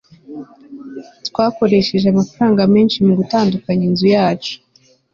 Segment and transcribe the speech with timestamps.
[1.27, 4.55] twakoresheje amafaranga menshi mugutunganya inzu yacu